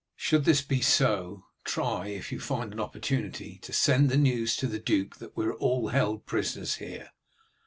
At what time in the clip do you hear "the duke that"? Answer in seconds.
4.65-5.37